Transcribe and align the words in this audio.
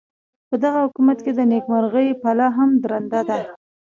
پدغه 0.49 0.79
حکومت 0.85 1.17
کې 1.25 1.31
د 1.35 1.39
نیکمرغۍ 1.51 2.09
پله 2.21 2.45
هم 2.57 2.69
درنده 2.83 3.21
ده. 3.29 3.37